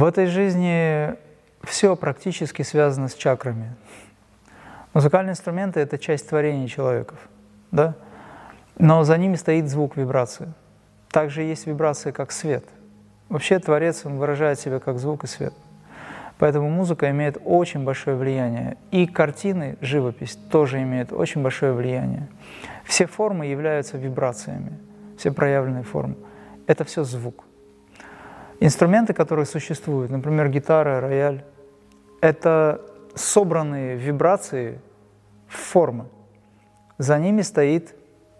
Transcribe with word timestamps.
В 0.00 0.04
этой 0.04 0.28
жизни 0.28 1.14
все 1.62 1.94
практически 1.94 2.62
связано 2.62 3.08
с 3.08 3.12
чакрами. 3.12 3.76
Музыкальные 4.94 5.32
инструменты– 5.32 5.78
это 5.80 5.98
часть 5.98 6.26
творения 6.26 6.68
человеков, 6.68 7.18
да? 7.70 7.94
но 8.78 9.04
за 9.04 9.18
ними 9.18 9.34
стоит 9.34 9.68
звук 9.68 9.98
вибрации. 9.98 10.54
Также 11.10 11.42
есть 11.42 11.66
вибрация, 11.66 12.14
как 12.14 12.32
свет. 12.32 12.64
Вообще 13.28 13.58
Творец, 13.58 14.06
он 14.06 14.16
выражает 14.16 14.58
себя 14.58 14.78
как 14.78 14.98
звук 14.98 15.24
и 15.24 15.26
свет. 15.26 15.52
Поэтому 16.38 16.70
музыка 16.70 17.10
имеет 17.10 17.36
очень 17.44 17.84
большое 17.84 18.16
влияние. 18.16 18.78
И 18.92 19.06
картины, 19.06 19.76
живопись 19.82 20.38
тоже 20.50 20.80
имеет 20.80 21.12
очень 21.12 21.42
большое 21.42 21.74
влияние. 21.74 22.26
Все 22.84 23.04
формы 23.04 23.44
являются 23.48 23.98
вибрациями, 23.98 24.78
все 25.18 25.30
проявленные 25.30 25.82
формы. 25.82 26.16
Это 26.66 26.84
все 26.84 27.04
звук. 27.04 27.44
Инструменты, 28.60 29.14
которые 29.14 29.46
существуют, 29.46 30.10
например, 30.10 30.48
гитара, 30.48 31.00
рояль, 31.00 31.42
это 32.20 32.82
собранные 33.14 33.96
вибрации 33.96 34.80
формы. 35.48 36.06
За 36.98 37.18
ними 37.18 37.40
стоит 37.40 37.94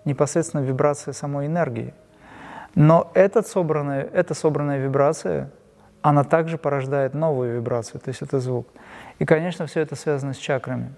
непосредственно 0.05 0.61
вибрация 0.61 1.13
самой 1.13 1.47
энергии. 1.47 1.95
Но 2.75 3.11
этот 3.15 3.49
собранная, 3.49 4.03
эта 4.03 4.35
собранная 4.35 4.79
вибрация, 4.79 5.51
она 6.03 6.23
также 6.25 6.59
порождает 6.59 7.15
новую 7.15 7.57
вибрацию, 7.57 8.01
то 8.01 8.09
есть 8.09 8.21
это 8.21 8.41
звук. 8.41 8.69
И, 9.19 9.25
конечно, 9.25 9.67
все 9.67 9.81
это 9.81 9.97
связано 9.97 10.35
с 10.35 10.37
чакрами. 10.37 10.95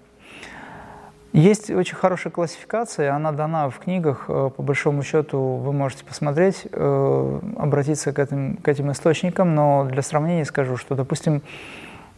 Есть 1.33 1.71
очень 1.71 1.95
хорошая 1.95 2.31
классификация, 2.31 3.11
она 3.11 3.31
дана 3.31 3.67
в 3.71 3.79
книгах, 3.79 4.25
э, 4.27 4.51
по 4.55 4.61
большому 4.61 5.01
счету 5.01 5.39
вы 5.39 5.73
можете 5.73 6.05
посмотреть, 6.05 6.67
э, 6.71 7.39
обратиться 7.57 8.13
к 8.13 8.19
этим, 8.19 8.57
к 8.57 8.67
этим 8.67 8.91
источникам, 8.91 9.55
но 9.55 9.85
для 9.85 10.03
сравнения 10.03 10.45
скажу, 10.45 10.77
что, 10.77 10.93
допустим, 10.93 11.41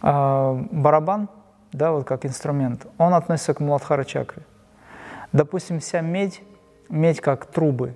э, 0.01 0.63
барабан, 0.69 1.29
да, 1.71 1.93
вот 1.93 2.03
как 2.03 2.25
инструмент, 2.25 2.87
он 2.97 3.13
относится 3.13 3.53
к 3.53 3.61
Муладхара 3.61 4.03
чакре. 4.03 4.43
Допустим, 5.31 5.79
вся 5.79 6.01
медь, 6.01 6.41
медь 6.89 7.21
как 7.21 7.45
трубы, 7.45 7.93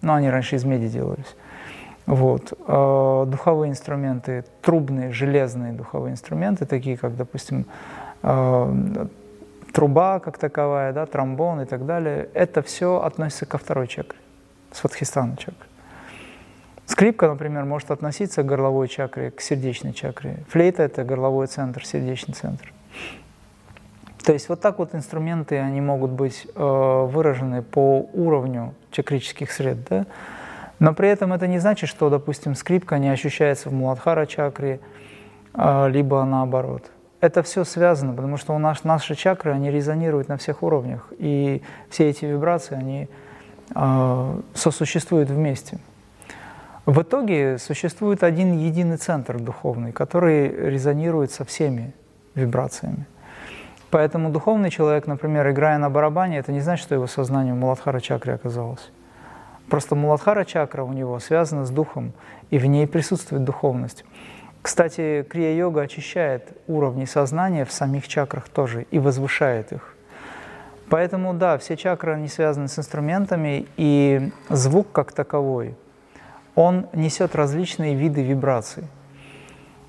ну, 0.00 0.12
они 0.12 0.30
раньше 0.30 0.54
из 0.54 0.64
меди 0.64 0.86
делались, 0.86 1.36
вот. 2.06 2.52
Духовые 2.66 3.70
инструменты, 3.70 4.44
трубные, 4.60 5.10
железные 5.10 5.72
духовые 5.72 6.12
инструменты, 6.12 6.66
такие 6.66 6.96
как, 6.96 7.16
допустим, 7.16 7.66
труба 9.72 10.20
как 10.20 10.38
таковая, 10.38 10.92
да, 10.92 11.06
тромбон 11.06 11.62
и 11.62 11.64
так 11.64 11.86
далее, 11.86 12.28
это 12.34 12.62
все 12.62 13.00
относится 13.00 13.46
ко 13.46 13.58
второй 13.58 13.88
чакре, 13.88 14.18
сватхистана 14.70 15.36
чакре. 15.36 15.68
Скрипка, 16.86 17.28
например, 17.28 17.64
может 17.64 17.90
относиться 17.90 18.42
к 18.42 18.46
горловой 18.46 18.88
чакре, 18.88 19.30
к 19.30 19.40
сердечной 19.40 19.92
чакре. 19.92 20.44
Флейта– 20.48 20.82
это 20.84 21.04
горловой 21.04 21.46
центр, 21.46 21.84
сердечный 21.86 22.34
центр. 22.34 22.72
То 24.24 24.32
есть 24.32 24.48
вот 24.48 24.60
так 24.60 24.78
вот 24.78 24.94
инструменты, 24.94 25.58
они 25.58 25.80
могут 25.80 26.10
быть 26.10 26.46
э, 26.54 27.06
выражены 27.10 27.62
по 27.62 28.08
уровню 28.12 28.74
чакрических 28.90 29.50
сред, 29.50 29.78
да? 29.88 30.06
но 30.78 30.94
при 30.94 31.08
этом 31.08 31.32
это 31.32 31.46
не 31.48 31.58
значит, 31.58 31.88
что, 31.88 32.08
допустим, 32.10 32.54
скрипка 32.54 32.98
не 32.98 33.08
ощущается 33.08 33.68
в 33.68 33.72
Муладхара 33.72 34.26
чакре, 34.26 34.78
э, 35.54 35.88
либо 35.88 36.22
наоборот 36.24 36.90
это 37.22 37.44
все 37.44 37.62
связано, 37.62 38.14
потому 38.14 38.36
что 38.36 38.52
у 38.52 38.58
нас, 38.58 38.82
наши 38.82 39.14
чакры, 39.14 39.52
они 39.52 39.70
резонируют 39.70 40.28
на 40.28 40.36
всех 40.36 40.64
уровнях, 40.64 41.06
и 41.18 41.62
все 41.88 42.10
эти 42.10 42.24
вибрации, 42.24 42.74
они 42.74 43.08
э, 43.74 44.40
сосуществуют 44.54 45.30
вместе. 45.30 45.78
В 46.84 47.00
итоге 47.02 47.58
существует 47.58 48.24
один 48.24 48.58
единый 48.58 48.96
центр 48.96 49.38
духовный, 49.38 49.92
который 49.92 50.48
резонирует 50.48 51.30
со 51.30 51.44
всеми 51.44 51.94
вибрациями. 52.34 53.06
Поэтому 53.90 54.30
духовный 54.30 54.70
человек, 54.70 55.06
например, 55.06 55.48
играя 55.48 55.78
на 55.78 55.90
барабане, 55.90 56.38
это 56.38 56.50
не 56.50 56.60
значит, 56.60 56.84
что 56.84 56.96
его 56.96 57.06
сознание 57.06 57.54
в 57.54 57.56
Муладхара 57.56 58.00
чакре 58.00 58.34
оказалось. 58.34 58.90
Просто 59.70 59.94
Муладхара 59.94 60.44
чакра 60.44 60.82
у 60.82 60.92
него 60.92 61.20
связана 61.20 61.64
с 61.66 61.70
духом, 61.70 62.14
и 62.50 62.58
в 62.58 62.66
ней 62.66 62.88
присутствует 62.88 63.44
духовность. 63.44 64.04
Кстати, 64.62 65.26
крия-йога 65.28 65.82
очищает 65.82 66.56
уровни 66.68 67.04
сознания 67.04 67.64
в 67.64 67.72
самих 67.72 68.06
чакрах 68.06 68.48
тоже 68.48 68.86
и 68.92 69.00
возвышает 69.00 69.72
их. 69.72 69.96
Поэтому, 70.88 71.34
да, 71.34 71.58
все 71.58 71.76
чакры, 71.76 72.12
они 72.12 72.28
связаны 72.28 72.68
с 72.68 72.78
инструментами, 72.78 73.66
и 73.76 74.30
звук 74.48 74.92
как 74.92 75.12
таковой, 75.12 75.74
он 76.54 76.86
несет 76.92 77.34
различные 77.34 77.94
виды 77.94 78.22
вибраций. 78.22 78.84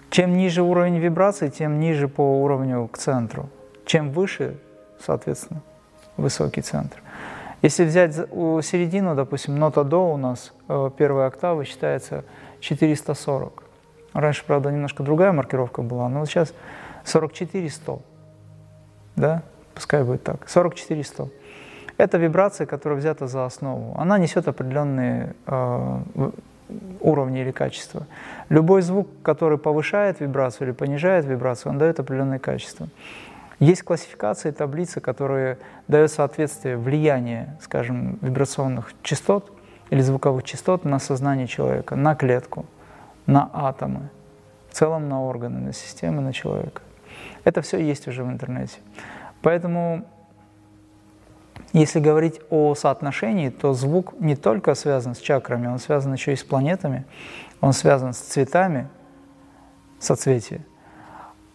Чем 0.09 0.38
ниже 0.38 0.62
уровень 0.62 0.97
вибраций, 0.97 1.50
тем 1.50 1.79
ниже 1.79 2.07
по 2.07 2.41
уровню 2.41 2.88
к 2.88 2.97
центру. 2.97 3.50
Чем 3.85 4.12
выше, 4.12 4.57
соответственно, 5.00 5.62
высокий 6.17 6.62
центр. 6.62 7.01
Если 7.62 7.83
взять 7.83 8.13
середину, 8.16 9.16
допустим, 9.16 9.57
нота 9.57 9.83
до 9.83 10.13
у 10.13 10.17
нас, 10.17 10.53
э, 10.67 10.89
первая 10.97 11.28
октава 11.28 11.66
считается 11.66 12.23
440. 12.59 13.62
Раньше, 14.13 14.44
правда, 14.46 14.72
немножко 14.72 15.03
другая 15.03 15.31
маркировка 15.31 15.81
была, 15.81 16.07
но 16.07 16.19
вот 16.19 16.29
сейчас 16.29 16.53
44 17.03 17.69
100. 17.69 18.01
Да? 19.16 19.44
Пускай 19.74 20.03
будет 20.03 20.24
так. 20.24 20.47
44 20.47 21.03
100. 21.03 21.29
Это 21.97 22.18
вибрация, 22.18 22.68
которая 22.68 23.00
взята 23.00 23.28
за 23.28 23.46
основу. 23.46 23.96
Она 23.97 24.18
несет 24.18 24.47
определенные 24.47 25.35
э, 25.46 26.00
уровни 27.00 27.41
или 27.41 27.51
качества. 27.51 28.06
Любой 28.50 28.81
звук, 28.81 29.07
который 29.24 29.57
повышает 29.57 30.19
вибрацию 30.19 30.68
или 30.68 30.74
понижает 30.74 31.25
вибрацию, 31.25 31.72
он 31.72 31.78
дает 31.78 32.00
определенные 32.00 32.40
качества. 32.40 32.88
Есть 33.59 33.84
классификации, 33.84 34.51
таблицы, 34.51 35.00
которые 35.00 35.57
дают 35.88 36.12
соответствие 36.12 36.78
влияния, 36.78 37.57
скажем, 37.62 38.18
вибрационных 38.22 38.94
частот 39.03 39.51
или 39.90 40.01
звуковых 40.01 40.44
частот 40.44 40.85
на 40.85 41.00
сознание 41.00 41.47
человека, 41.47 41.95
на 41.95 42.16
клетку– 42.16 42.66
на 43.25 43.50
атомы, 43.53 44.09
в 44.69 44.73
целом 44.73 45.09
на 45.09 45.23
органы, 45.23 45.59
на 45.59 45.73
системы, 45.73 46.22
на 46.22 46.34
человека. 46.34 46.81
Это 47.44 47.61
все 47.61 47.79
есть 47.79 48.07
уже 48.07 48.23
в 48.23 48.29
интернете. 48.29 48.78
Поэтому, 49.41 50.06
если 51.73 52.00
говорить 52.00 52.39
о 52.50 52.75
соотношении, 52.75 53.50
то 53.50 53.73
звук 53.73 54.13
не 54.19 54.35
только 54.35 54.75
связан 54.75 55.16
с 55.16 55.19
чакрами, 55.19 55.67
он 55.67 55.79
связан 55.79 56.13
еще 56.13 56.33
и 56.33 56.35
с 56.35 56.44
планетами, 56.44 57.06
он 57.62 57.73
связан 57.73 58.13
с 58.13 58.17
цветами, 58.17 58.88
соцветия, 60.00 60.66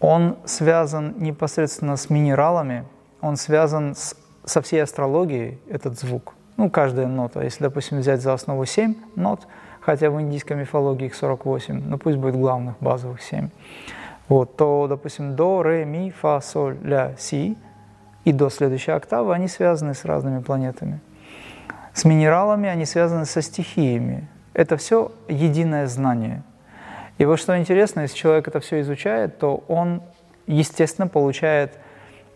он 0.01 0.37
связан 0.45 1.15
непосредственно 1.19 1.97
с 1.97 2.09
минералами, 2.09 2.85
он 3.21 3.37
связан 3.37 3.95
с, 3.95 4.17
со 4.45 4.63
всей 4.63 4.83
астрологией, 4.83 5.59
этот 5.69 5.99
звук. 5.99 6.35
Ну, 6.57 6.71
каждая 6.71 7.07
нота. 7.07 7.43
Если, 7.43 7.63
допустим, 7.63 7.99
взять 7.99 8.21
за 8.21 8.33
основу 8.33 8.65
7 8.65 8.95
нот– 9.17 9.47
хотя 9.89 10.11
в 10.11 10.21
индийской 10.21 10.55
мифологии 10.55 11.07
их 11.07 11.15
48, 11.15 11.89
но 11.89 11.97
пусть 11.97 12.19
будет 12.19 12.37
главных, 12.37 12.75
базовых 12.79 13.23
7, 13.23 13.49
вот, 14.29 14.55
то, 14.55 14.87
допустим, 14.87 15.35
до, 15.35 15.63
ре, 15.63 15.87
ми, 15.87 16.11
фа, 16.11 16.43
соль, 16.43 16.77
ля, 16.83 17.15
си 17.17 17.57
и 18.27 18.33
до 18.33 18.51
следующей 18.51 18.91
октавы, 18.93 19.33
они 19.33 19.49
связаны 19.49 19.95
с 19.95 20.05
разными 20.05 20.43
планетами. 20.43 21.01
С 21.95 22.05
минералами 22.05 22.69
они 22.69 22.85
связаны 22.85 23.25
со 23.25 23.41
стихиями. 23.41 24.29
Это 24.53 24.77
все 24.77 25.11
единое 25.27 25.87
знание. 25.87 26.43
И 27.17 27.25
вот 27.25 27.39
что 27.39 27.59
интересно, 27.59 28.01
если 28.01 28.15
человек 28.19 28.47
это 28.47 28.61
все 28.61 28.83
изучает, 28.83 29.39
то 29.39 29.65
он, 29.69 30.03
естественно, 30.47 31.09
получает 31.09 31.79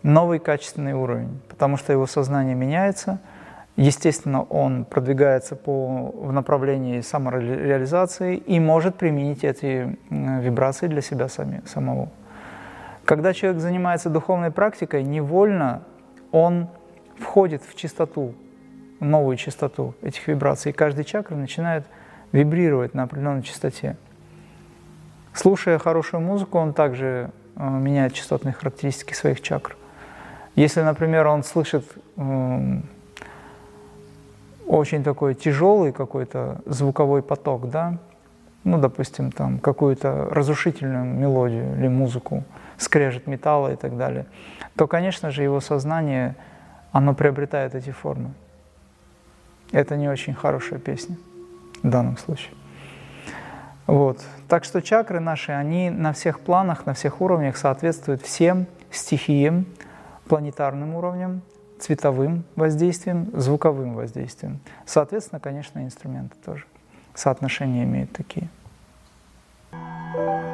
новый 0.01 0.39
качественный 0.39 0.93
уровень, 0.93 1.39
потому 1.49 1.77
что 1.77 1.93
его 1.93 2.07
сознание 2.07 2.55
меняется– 2.55 3.19
Естественно, 3.75 4.43
он 4.43 4.85
продвигается 4.85 5.55
по, 5.55 6.11
в 6.13 6.31
направлении 6.31 7.01
самореализации 7.01 8.37
и 8.37 8.59
может 8.59 8.95
применить 8.95 9.43
эти 9.43 9.97
вибрации 10.11 10.87
для 10.87 11.01
себя 11.01 11.27
сами, 11.27 11.63
самого. 11.65 12.09
Когда 13.03 13.33
человек 13.33 13.59
занимается 13.59 14.09
духовной 14.09 14.51
практикой, 14.51 15.03
невольно 15.03 15.81
он 16.31 16.67
входит 17.17 17.63
в 17.63 17.75
чистоту, 17.75 18.35
в 18.99 19.05
новую 19.05 19.37
чистоту 19.37 19.95
этих 20.03 20.27
вибраций, 20.27 20.71
и 20.71 20.73
каждый 20.73 21.03
чакра 21.03 21.35
начинает 21.35 21.85
вибрировать 22.31 22.93
на 22.93 23.03
определенной 23.03 23.41
частоте. 23.41 23.97
Слушая 25.33 25.79
хорошую 25.79 26.21
музыку, 26.21 26.59
он 26.59 26.73
также 26.73 27.31
э, 27.55 27.69
меняет 27.69 28.13
частотные 28.13 28.53
характеристики 28.53 29.13
своих 29.13 29.41
чакр. 29.41 29.75
Если, 30.55 30.81
например, 30.81 31.25
он 31.25 31.43
слышит 31.43 31.85
очень 34.73 35.03
такой 35.03 35.35
тяжелый 35.35 35.91
какой-то 35.91 36.61
звуковой 36.65 37.21
поток, 37.21 37.69
да, 37.69 37.99
ну, 38.63 38.79
допустим, 38.79 39.31
там 39.31 39.59
какую-то 39.59 40.29
разрушительную 40.31 41.05
мелодию 41.05 41.77
или 41.77 41.87
музыку, 41.87 42.43
скрежет 42.77 43.27
металла 43.27 43.73
и 43.73 43.75
так 43.75 43.97
далее, 43.97 44.25
то, 44.75 44.87
конечно 44.87 45.29
же, 45.29 45.43
его 45.43 45.59
сознание, 45.59 46.35
оно 46.91 47.13
приобретает 47.13 47.75
эти 47.75 47.91
формы. 47.91 48.31
Это 49.71 49.95
не 49.95 50.09
очень 50.09 50.33
хорошая 50.33 50.79
песня 50.79 51.17
в 51.83 51.89
данном 51.89 52.17
случае. 52.17 52.53
Вот. 53.85 54.21
Так 54.47 54.63
что 54.63 54.81
чакры 54.81 55.19
наши, 55.19 55.51
они 55.51 55.91
на 55.91 56.13
всех 56.13 56.39
планах, 56.39 56.87
на 56.87 56.95
всех 56.95 57.21
уровнях 57.21 57.57
соответствуют 57.57 58.23
всем 58.23 58.65
стихиям, 58.89 59.67
планетарным 60.27 60.95
уровням, 60.95 61.41
цветовым 61.83 62.45
воздействием, 62.55 63.29
звуковым 63.33 63.93
воздействием. 63.93 64.59
Соответственно, 64.85 65.41
конечно, 65.41 65.83
инструменты 65.83 66.35
тоже. 66.45 66.63
Соотношения 67.13 67.83
имеют 67.83 68.11
такие. 68.13 68.49
thank 70.15 70.47
you 70.47 70.52